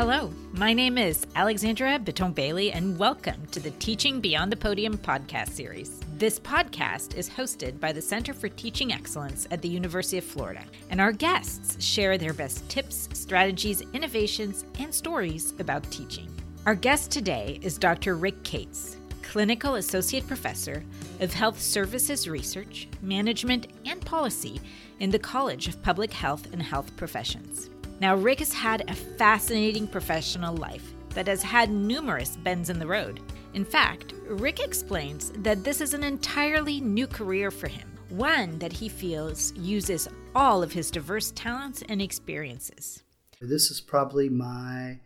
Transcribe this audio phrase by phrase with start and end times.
[0.00, 5.50] Hello, my name is Alexandra Bitton-Bailey, and welcome to the Teaching Beyond the Podium podcast
[5.50, 6.00] series.
[6.16, 10.64] This podcast is hosted by the Center for Teaching Excellence at the University of Florida,
[10.88, 16.30] and our guests share their best tips, strategies, innovations, and stories about teaching.
[16.64, 18.16] Our guest today is Dr.
[18.16, 20.82] Rick Cates, Clinical Associate Professor
[21.20, 24.62] of Health Services Research, Management, and Policy
[24.98, 27.68] in the College of Public Health and Health Professions.
[28.00, 32.86] Now, Rick has had a fascinating professional life that has had numerous bends in the
[32.86, 33.20] road.
[33.52, 38.72] In fact, Rick explains that this is an entirely new career for him, one that
[38.72, 43.02] he feels uses all of his diverse talents and experiences.
[43.38, 45.00] This is probably my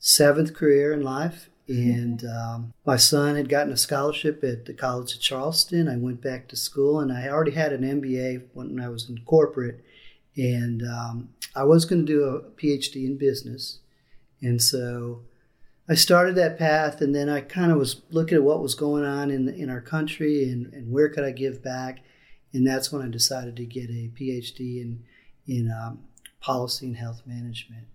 [0.00, 1.50] seventh career in life.
[1.68, 5.86] And um, my son had gotten a scholarship at the College of Charleston.
[5.86, 9.18] I went back to school, and I already had an MBA when I was in
[9.26, 9.84] corporate.
[10.38, 13.80] And um, I was going to do a PhD in business.
[14.40, 15.22] And so
[15.88, 19.04] I started that path, and then I kind of was looking at what was going
[19.04, 22.00] on in, in our country and, and where could I give back.
[22.52, 25.02] And that's when I decided to get a PhD in,
[25.46, 26.04] in um,
[26.40, 27.88] policy and health management.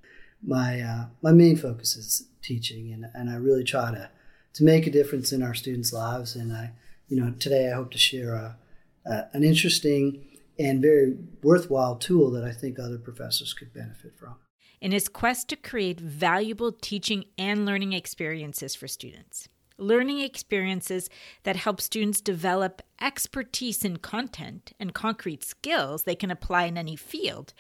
[0.46, 4.10] My, uh, my main focus is teaching, and, and I really try to,
[4.56, 6.36] to make a difference in our students' lives.
[6.36, 6.72] And I,
[7.08, 8.58] you know, today I hope to share a,
[9.06, 10.26] a an interesting
[10.60, 14.36] and very worthwhile tool that I think other professors could benefit from.
[14.82, 21.10] In his quest to create valuable teaching and learning experiences for students, learning experiences
[21.44, 26.96] that help students develop expertise in content and concrete skills they can apply in any
[26.96, 27.54] field,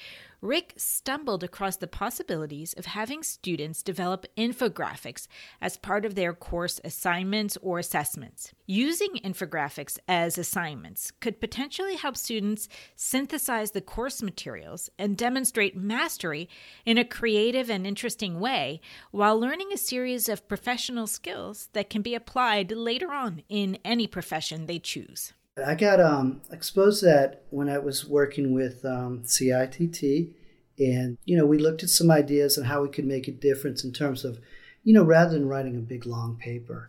[0.44, 5.26] Rick stumbled across the possibilities of having students develop infographics
[5.62, 8.52] as part of their course assignments or assessments.
[8.66, 16.50] Using infographics as assignments could potentially help students synthesize the course materials and demonstrate mastery
[16.86, 22.02] in a creative and interesting way while learning a series of professional skills that can
[22.02, 25.32] be applied later on in any profession they choose.
[25.56, 30.34] I got um, exposed to that when I was working with um, CITT,
[30.80, 33.84] and you know we looked at some ideas on how we could make a difference
[33.84, 34.40] in terms of,
[34.84, 36.88] you know, rather than writing a big long paper.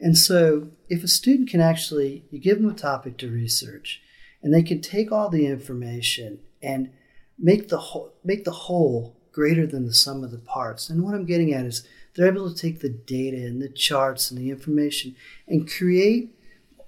[0.00, 4.02] And so, if a student can actually, you give them a topic to research,
[4.42, 6.90] and they can take all the information and
[7.38, 10.88] make the whole make the whole greater than the sum of the parts.
[10.88, 14.30] And what I'm getting at is they're able to take the data and the charts
[14.30, 15.16] and the information
[15.48, 16.36] and create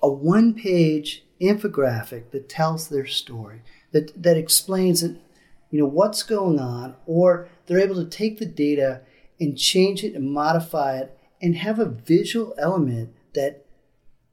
[0.02, 5.20] a one page infographic that tells their story, that, that explains it,
[5.70, 9.02] you know, what's going on, or they're able to take the data
[9.40, 13.66] and change it and modify it and have a visual element that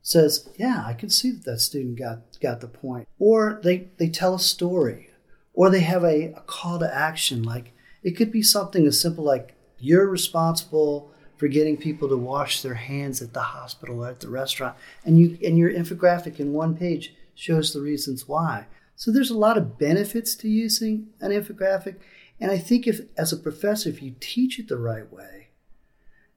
[0.02, 3.08] says, yeah, I can see that that student got, got the point.
[3.20, 5.10] Or they, they tell a story,
[5.54, 7.44] or they have a, a call to action.
[7.44, 7.74] Like
[8.04, 12.76] it could be something as simple like, you're responsible for getting people to wash their
[12.76, 14.78] hands at the hospital or at the restaurant.
[15.04, 18.68] And you and your infographic in one page shows the reasons why.
[18.96, 21.96] So there's a lot of benefits to using an infographic.
[22.40, 25.48] And I think if as a professor, if you teach it the right way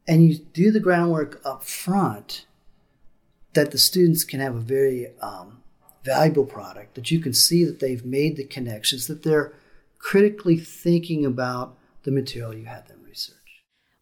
[0.06, 2.46] and you do the groundwork up front,
[3.54, 5.62] that the students can have a very um,
[6.04, 9.54] valuable product, that you can see that they've made the connections, that they're
[9.98, 12.96] critically thinking about the material you had them.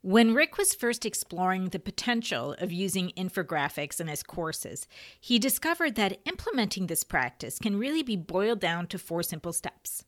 [0.04, 4.86] When Rick was first exploring the potential of using infographics in his courses,
[5.18, 10.04] he discovered that implementing this practice can really be boiled down to four simple steps.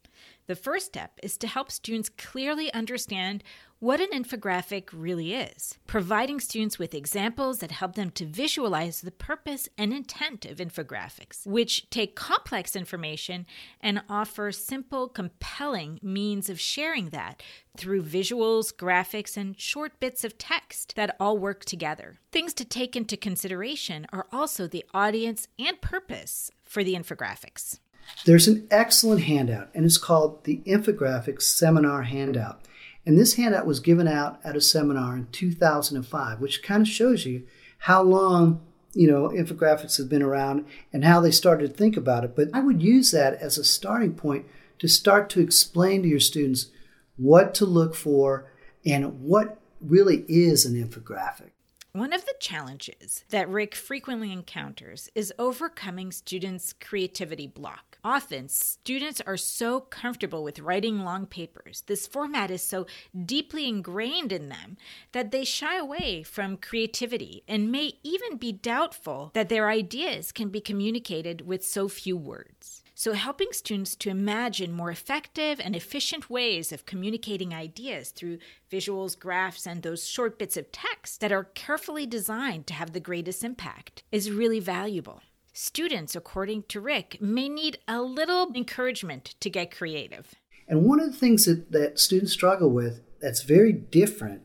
[0.46, 3.42] The first step is to help students clearly understand
[3.80, 9.10] what an infographic really is, providing students with examples that help them to visualize the
[9.10, 13.44] purpose and intent of infographics, which take complex information
[13.80, 17.42] and offer simple, compelling means of sharing that
[17.76, 22.18] through visuals, graphics, and short bits of text that all work together.
[22.32, 27.78] Things to take into consideration are also the audience and purpose for the infographics.
[28.24, 32.60] There's an excellent handout, and it's called the Infographics Seminar Handout.
[33.04, 37.24] And this handout was given out at a seminar in 2005, which kind of shows
[37.24, 37.46] you
[37.78, 38.60] how long
[38.94, 42.34] you know infographics have been around and how they started to think about it.
[42.34, 44.46] But I would use that as a starting point
[44.80, 46.70] to start to explain to your students
[47.16, 48.50] what to look for
[48.84, 51.50] and what really is an infographic.
[51.96, 57.96] One of the challenges that Rick frequently encounters is overcoming students' creativity block.
[58.04, 62.86] Often, students are so comfortable with writing long papers, this format is so
[63.24, 64.76] deeply ingrained in them
[65.12, 70.50] that they shy away from creativity and may even be doubtful that their ideas can
[70.50, 72.82] be communicated with so few words.
[72.98, 78.38] So, helping students to imagine more effective and efficient ways of communicating ideas through
[78.72, 82.98] visuals, graphs, and those short bits of text that are carefully designed to have the
[83.00, 85.20] greatest impact is really valuable.
[85.52, 90.34] Students, according to Rick, may need a little encouragement to get creative.
[90.66, 94.40] And one of the things that, that students struggle with that's very different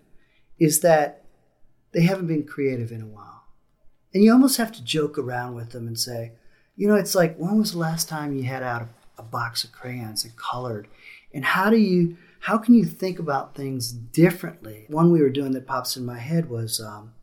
[0.59, 1.23] is that
[1.93, 3.45] they haven't been creative in a while.
[4.13, 6.33] And you almost have to joke around with them and say,
[6.81, 9.63] you know, it's like, when was the last time you had out a, a box
[9.63, 10.87] of crayons and colored?
[11.31, 14.85] And how do you, how can you think about things differently?
[14.87, 17.13] One we were doing that pops in my head was um,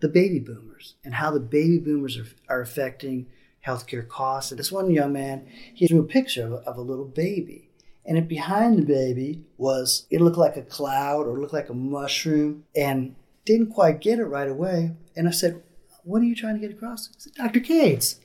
[0.00, 3.28] the baby boomers and how the baby boomers are, are affecting
[3.64, 4.50] healthcare costs.
[4.50, 7.70] And this one young man, he drew a picture of, of a little baby.
[8.04, 11.74] And it, behind the baby was, it looked like a cloud or looked like a
[11.74, 13.14] mushroom and
[13.44, 14.96] didn't quite get it right away.
[15.14, 15.62] And I said,
[16.02, 17.10] What are you trying to get across?
[17.16, 17.60] Said, Dr.
[17.60, 18.18] Cates,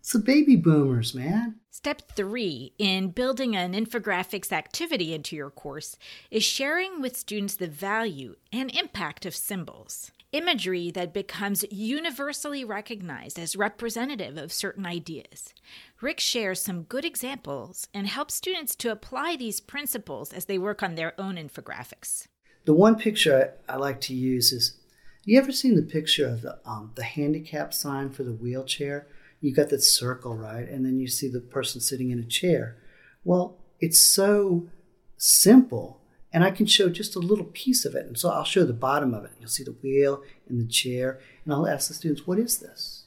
[0.00, 1.56] it's the baby boomers, man.
[1.70, 5.96] Step three in building an infographics activity into your course
[6.30, 10.10] is sharing with students the value and impact of symbols.
[10.32, 15.52] Imagery that becomes universally recognized as representative of certain ideas.
[16.00, 20.82] Rick shares some good examples and helps students to apply these principles as they work
[20.82, 22.26] on their own infographics.
[22.64, 24.78] The one picture I, I like to use is
[25.24, 29.06] you ever seen the picture of the, um, the handicap sign for the wheelchair?
[29.40, 30.68] You got that circle, right?
[30.68, 32.76] And then you see the person sitting in a chair.
[33.24, 34.68] Well, it's so
[35.16, 36.00] simple,
[36.32, 38.06] and I can show just a little piece of it.
[38.06, 39.32] And so I'll show the bottom of it.
[39.38, 43.04] You'll see the wheel and the chair, and I'll ask the students, "What is this?"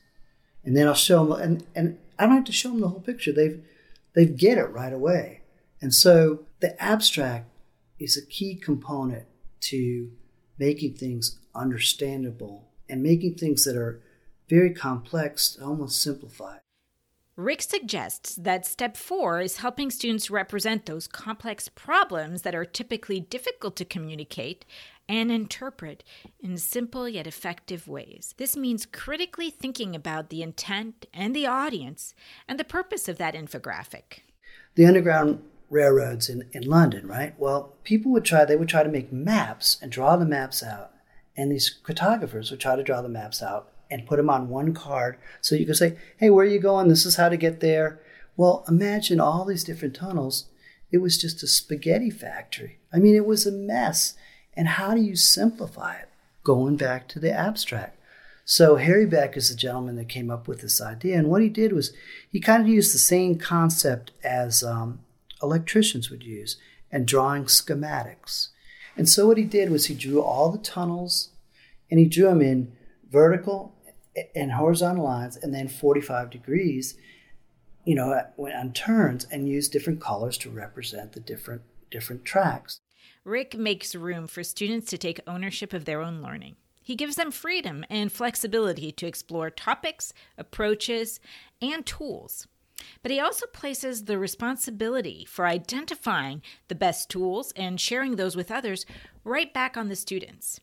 [0.63, 3.01] And then I'll show them, and and I don't have to show them the whole
[3.01, 3.31] picture.
[3.31, 3.63] They've
[4.15, 5.41] they get it right away.
[5.81, 7.49] And so the abstract
[7.99, 9.25] is a key component
[9.61, 10.11] to
[10.57, 14.01] making things understandable and making things that are
[14.49, 16.59] very complex, almost simplified.
[17.35, 23.19] Rick suggests that step four is helping students represent those complex problems that are typically
[23.19, 24.65] difficult to communicate
[25.09, 26.03] and interpret
[26.39, 28.35] in simple yet effective ways.
[28.37, 32.13] This means critically thinking about the intent and the audience
[32.47, 34.19] and the purpose of that infographic.
[34.75, 35.41] The Underground
[35.71, 37.33] railroads in, in London, right?
[37.39, 40.91] Well, people would try, they would try to make maps and draw the maps out.
[41.35, 44.73] And these cartographers would try to draw the maps out and put them on one
[44.73, 46.87] card so you can say, hey, where are you going?
[46.87, 48.01] This is how to get there.
[48.35, 50.49] Well, imagine all these different tunnels.
[50.91, 52.79] It was just a spaghetti factory.
[52.91, 54.15] I mean, it was a mess.
[54.55, 56.09] And how do you simplify it?
[56.43, 57.99] Going back to the abstract.
[58.45, 61.17] So Harry Beck is the gentleman that came up with this idea.
[61.17, 61.93] And what he did was
[62.29, 65.01] he kind of used the same concept as um,
[65.41, 66.57] electricians would use
[66.91, 68.49] and drawing schematics.
[68.97, 71.29] And so what he did was he drew all the tunnels
[71.89, 72.73] and he drew them in
[73.09, 73.75] vertical
[74.35, 76.95] and horizontal lines and then 45 degrees
[77.85, 81.61] you know on turns and use different colors to represent the different
[81.91, 82.79] different tracks.
[83.23, 86.55] Rick makes room for students to take ownership of their own learning.
[86.81, 91.21] He gives them freedom and flexibility to explore topics approaches
[91.61, 92.47] and tools.
[93.01, 98.51] But he also places the responsibility for identifying the best tools and sharing those with
[98.51, 98.85] others
[99.23, 100.59] right back on the students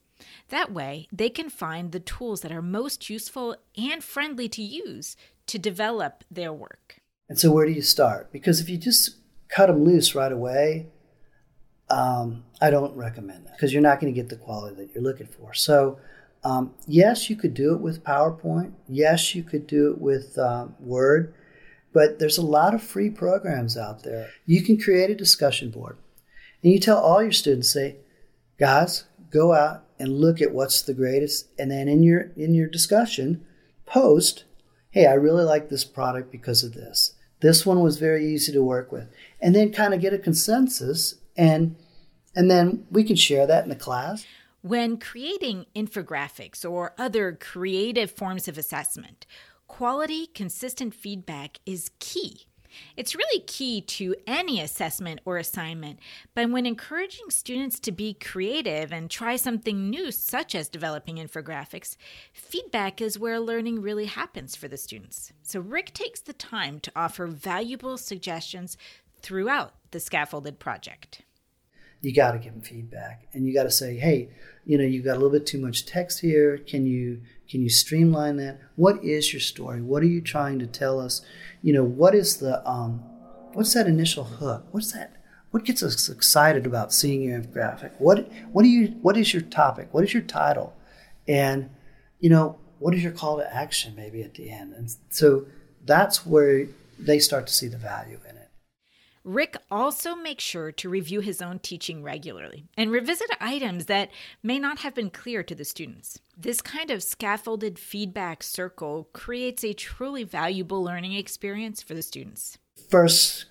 [0.49, 5.17] that way, they can find the tools that are most useful and friendly to use
[5.47, 7.01] to develop their work.
[7.29, 8.33] And so, where do you start?
[8.33, 9.17] Because if you just
[9.49, 10.87] cut them loose right away,
[11.89, 15.03] um, I don't recommend that because you're not going to get the quality that you're
[15.03, 15.55] looking for.
[15.55, 15.99] So,
[16.45, 18.73] um, yes, you could do it with PowerPoint.
[18.89, 21.35] Yes, you could do it with um, Word.
[21.93, 24.29] But there's a lot of free programs out there.
[24.47, 25.99] You can create a discussion board
[26.63, 27.97] and you tell all your students, say,
[28.59, 32.69] guys, go out and look at what's the greatest and then in your in your
[32.69, 33.45] discussion
[33.87, 34.45] post
[34.91, 37.15] hey i really like this product because of this.
[37.41, 39.09] This one was very easy to work with.
[39.41, 41.77] And then kind of get a consensus and
[42.35, 44.25] and then we can share that in the class.
[44.63, 49.27] When creating infographics or other creative forms of assessment
[49.67, 52.47] quality consistent feedback is key
[52.97, 55.99] it's really key to any assessment or assignment,
[56.35, 61.97] but when encouraging students to be creative and try something new, such as developing infographics,
[62.33, 65.33] feedback is where learning really happens for the students.
[65.43, 68.77] So, Rick takes the time to offer valuable suggestions
[69.23, 71.23] throughout the scaffolded project.
[72.01, 74.31] You got to give them feedback and you got to say, hey,
[74.65, 76.59] you know, you've got a little bit too much text here.
[76.59, 78.61] Can you can you streamline that?
[78.77, 79.83] What is your story?
[79.83, 81.23] What are you trying to tell us?
[81.63, 83.03] You know, what is the um,
[83.53, 84.67] what's that initial hook?
[84.71, 85.17] What's that?
[85.51, 87.93] What gets us excited about seeing your infographic?
[87.99, 89.89] What what do you what is your topic?
[89.93, 90.75] What is your title?
[91.27, 91.71] And
[92.21, 94.73] you know, what is your call to action maybe at the end?
[94.75, 95.47] And so
[95.85, 96.67] that's where
[96.99, 98.40] they start to see the value in it.
[99.33, 104.11] Rick also makes sure to review his own teaching regularly and revisit items that
[104.43, 106.19] may not have been clear to the students.
[106.37, 112.59] This kind of scaffolded feedback circle creates a truly valuable learning experience for the students.
[112.91, 113.45] First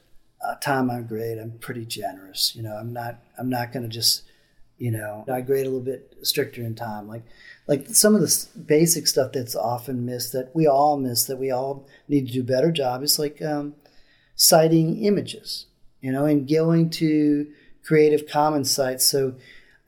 [0.46, 2.54] uh, time I grade, I'm pretty generous.
[2.58, 4.24] You know, I'm not I'm not going to just
[4.78, 7.08] you know I grade a little bit stricter in time.
[7.08, 7.24] Like
[7.68, 11.52] like some of the basic stuff that's often missed that we all miss that we
[11.52, 13.76] all need to do better job is like um,
[14.36, 15.66] citing images,
[16.02, 17.48] you know, and going to
[17.84, 19.06] Creative Commons sites.
[19.06, 19.36] So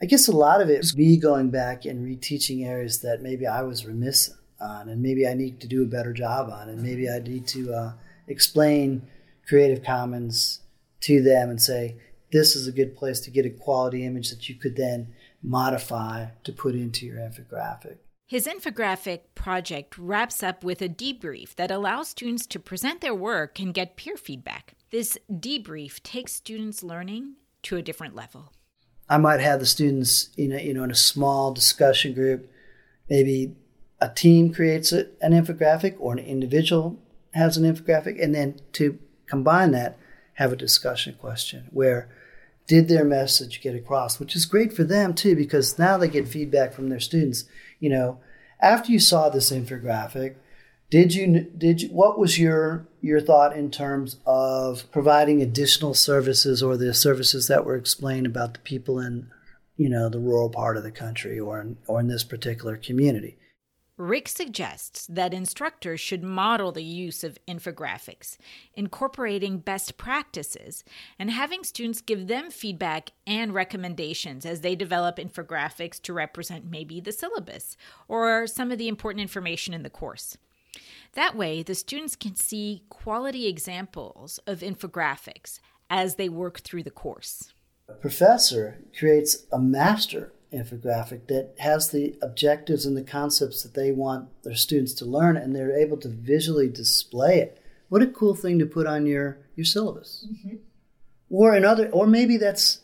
[0.01, 3.46] I guess a lot of it is me going back and reteaching areas that maybe
[3.46, 6.82] I was remiss on, and maybe I need to do a better job on, and
[6.82, 7.94] maybe I need to uh,
[8.27, 9.08] explain
[9.48, 10.62] Creative Commons
[11.01, 11.98] to them and say,
[12.32, 15.13] this is a good place to get a quality image that you could then
[15.44, 17.98] modify to put into your infographic.
[18.27, 23.60] His infographic project wraps up with a debrief that allows students to present their work
[23.60, 24.75] and get peer feedback.
[24.92, 28.52] This debrief takes students' learning to a different level.
[29.10, 32.52] I might have the students in a, you know in a small discussion group,
[33.10, 33.56] maybe
[34.00, 37.00] a team creates an infographic or an individual
[37.34, 39.98] has an infographic, and then to combine that,
[40.34, 42.10] have a discussion question where
[42.68, 46.28] did their message get across, which is great for them too, because now they get
[46.28, 47.46] feedback from their students.
[47.80, 48.20] You know,
[48.60, 50.36] after you saw this infographic,
[50.92, 56.62] did you did you, what was your your thought in terms of providing additional services
[56.62, 59.32] or the services that were explained about the people in
[59.78, 63.38] you know the rural part of the country or in, or in this particular community?
[63.96, 68.38] Rick suggests that instructors should model the use of infographics,
[68.74, 70.84] incorporating best practices,
[71.20, 77.00] and having students give them feedback and recommendations as they develop infographics to represent maybe
[77.00, 80.36] the syllabus or some of the important information in the course.
[81.13, 85.60] That way, the students can see quality examples of infographics
[85.90, 87.54] as they work through the course.
[87.90, 93.92] A professor creates a master infographic that has the objectives and the concepts that they
[93.92, 98.36] want their students to learn and they're able to visually display it what a cool
[98.36, 100.58] thing to put on your your syllabus mm-hmm.
[101.30, 102.80] or another or maybe that's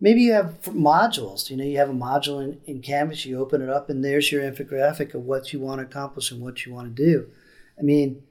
[0.00, 3.62] maybe you have modules you know you have a module in, in canvas you open
[3.62, 6.72] it up and there's your infographic of what you want to accomplish and what you
[6.72, 7.28] want to do
[7.78, 8.22] i mean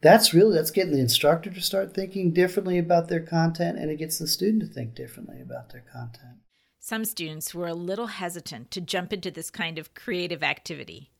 [0.00, 3.98] that's really that's getting the instructor to start thinking differently about their content and it
[3.98, 6.36] gets the student to think differently about their content
[6.84, 11.12] some students were a little hesitant to jump into this kind of creative activity.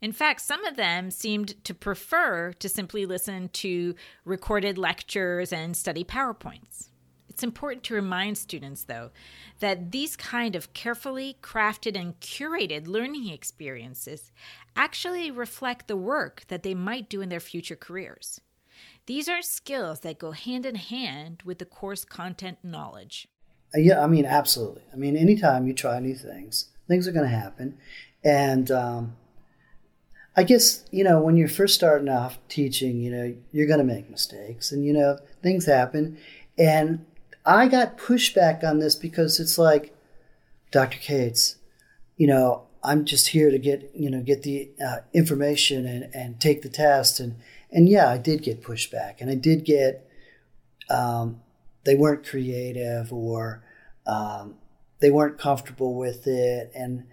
[0.00, 5.76] In fact, some of them seemed to prefer to simply listen to recorded lectures and
[5.76, 6.88] study PowerPoints.
[7.34, 9.10] It's important to remind students, though,
[9.58, 14.30] that these kind of carefully crafted and curated learning experiences
[14.76, 18.40] actually reflect the work that they might do in their future careers.
[19.06, 23.26] These are skills that go hand in hand with the course content knowledge.
[23.74, 24.82] Uh, yeah, I mean, absolutely.
[24.92, 27.78] I mean, anytime you try new things, things are going to happen.
[28.22, 29.16] And um,
[30.36, 33.84] I guess, you know, when you're first starting off teaching, you know, you're going to
[33.84, 36.16] make mistakes and, you know, things happen.
[36.56, 37.04] And
[37.44, 39.94] I got pushback on this because it's like,
[40.70, 40.98] Dr.
[40.98, 41.56] Cates,
[42.16, 46.40] you know, I'm just here to get, you know, get the uh, information and, and
[46.40, 47.20] take the test.
[47.20, 47.36] And,
[47.70, 50.08] and yeah, I did get pushback and I did get,
[50.90, 51.40] um,
[51.84, 53.62] they weren't creative or
[54.06, 54.56] um,
[55.00, 57.04] they weren't comfortable with it and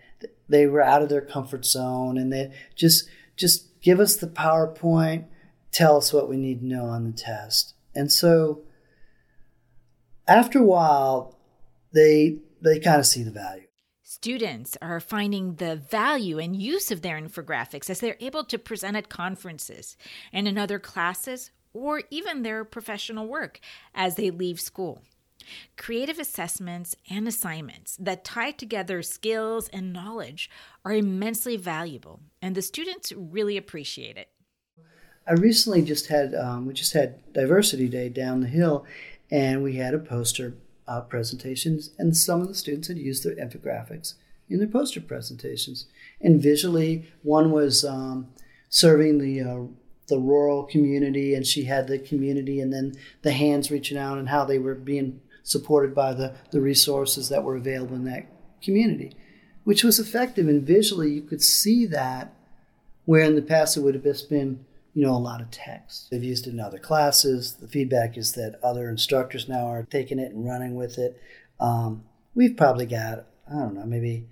[0.49, 5.25] they were out of their comfort zone and they just just give us the PowerPoint,
[5.71, 7.73] tell us what we need to know on the test.
[7.95, 8.61] And so
[10.31, 11.35] after a while,
[11.93, 13.67] they they kind of see the value.
[14.03, 18.97] Students are finding the value and use of their infographics as they're able to present
[18.97, 19.97] at conferences
[20.33, 23.59] and in other classes or even their professional work
[23.95, 25.01] as they leave school.
[25.77, 30.49] Creative assessments and assignments that tie together skills and knowledge
[30.85, 34.27] are immensely valuable, and the students really appreciate it.
[35.27, 38.85] I recently just had um, we just had Diversity Day down the hill,
[39.31, 40.55] and we had a poster
[40.87, 44.15] uh, presentations, and some of the students had used their infographics
[44.49, 45.85] in their poster presentations.
[46.19, 48.27] And visually, one was um,
[48.69, 49.67] serving the uh,
[50.07, 54.27] the rural community, and she had the community, and then the hands reaching out and
[54.27, 58.27] how they were being supported by the, the resources that were available in that
[58.61, 59.15] community,
[59.63, 60.47] which was effective.
[60.47, 62.33] And visually, you could see that
[63.05, 66.09] where in the past it would have just been, you know, a lot of text.
[66.11, 67.53] They've used it in other classes.
[67.53, 71.21] The feedback is that other instructors now are taking it and running with it.
[71.59, 72.03] Um,
[72.35, 74.27] we've probably got, I don't know, maybe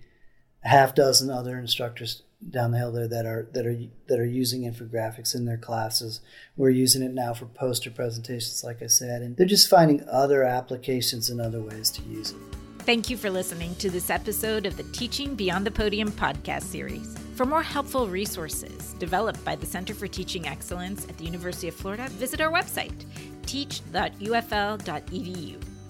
[0.63, 4.25] a half dozen other instructors down the hill there that are that are that are
[4.25, 6.21] using infographics in their classes.
[6.55, 10.43] We're using it now for poster presentations, like I said, and they're just finding other
[10.43, 12.68] applications and other ways to use it.
[12.79, 17.15] Thank you for listening to this episode of the Teaching Beyond the Podium podcast series.
[17.36, 21.75] For more helpful resources developed by the Center for Teaching Excellence at the University of
[21.75, 23.05] Florida, visit our website,
[23.45, 23.95] teach.ufl.edu.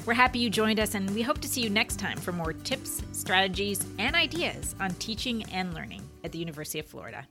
[0.06, 2.52] We're happy you joined us, and we hope to see you next time for more
[2.52, 7.26] tips, strategies, and ideas on teaching and learning at the University of Florida.